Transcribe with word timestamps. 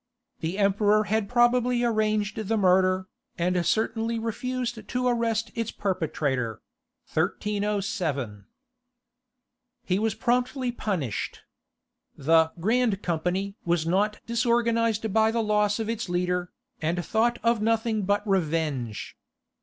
The 0.39 0.57
Emperor 0.57 1.03
had 1.03 1.29
probably 1.29 1.83
arranged 1.83 2.35
the 2.35 2.57
murder, 2.57 3.05
and 3.37 3.63
certainly 3.63 4.17
refused 4.17 4.87
to 4.87 5.07
arrest 5.07 5.51
its 5.53 5.69
perpetrator. 5.69 6.59
He 7.45 7.59
was 9.99 10.15
promptly 10.15 10.71
punished. 10.71 11.41
The 12.17 12.51
"Grand 12.59 13.03
Company" 13.03 13.55
was 13.63 13.85
not 13.85 14.21
disorganized 14.25 15.13
by 15.13 15.29
the 15.29 15.43
loss 15.43 15.77
of 15.77 15.87
its 15.87 16.09
leader, 16.09 16.51
and 16.81 17.05
thought 17.05 17.37
of 17.43 17.61
nothing 17.61 18.01
but 18.01 18.27
revenge. 18.27 19.15